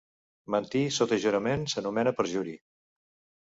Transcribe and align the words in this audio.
Mentir 0.55 0.81
sota 0.95 1.21
jurament 1.27 1.67
s'anomena 1.77 2.17
perjuri. 2.23 2.59